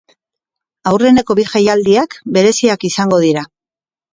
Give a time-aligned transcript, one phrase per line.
[0.91, 3.45] Aurreneko bi jaialdiak bereziak izango dira.